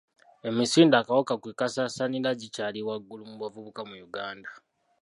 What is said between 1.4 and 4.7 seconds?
kwe kasaasaanira gikyali waggulu mu bavubuka mu Uganda.